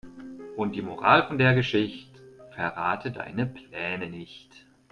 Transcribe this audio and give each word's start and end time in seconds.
Und 0.57 0.75
die 0.75 0.81
Moral 0.81 1.27
von 1.27 1.37
der 1.37 1.53
Geschicht': 1.53 2.09
Verrate 2.55 3.11
deine 3.11 3.45
Pläne 3.45 4.09
nicht. 4.09 4.65